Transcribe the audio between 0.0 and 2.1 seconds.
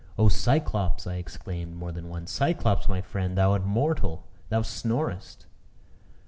"Oh, Cyclops!" I exclaimed more than